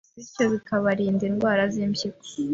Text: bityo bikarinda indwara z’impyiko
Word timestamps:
bityo 0.17 0.43
bikarinda 0.53 1.23
indwara 1.29 1.63
z’impyiko 1.73 2.23